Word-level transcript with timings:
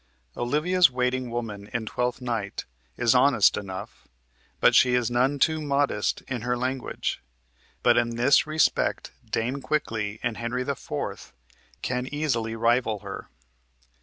Olivia's 0.35 0.89
waiting 0.89 1.29
woman 1.29 1.69
in 1.75 1.85
"Twelfth 1.85 2.21
Night" 2.21 2.65
is 2.97 3.13
honest 3.13 3.55
enough, 3.55 4.07
but 4.59 4.73
she 4.73 4.95
is 4.95 5.11
none 5.11 5.37
too 5.37 5.61
modest 5.61 6.21
in 6.21 6.41
her 6.41 6.57
language, 6.57 7.21
but 7.83 7.97
in 7.97 8.15
this 8.15 8.47
respect 8.47 9.11
Dame 9.29 9.61
Quickly 9.61 10.19
in 10.23 10.33
"Henry 10.41 10.63
IV." 10.63 11.33
can 11.83 12.07
easily 12.07 12.55
rival 12.55 13.01
her. 13.01 13.29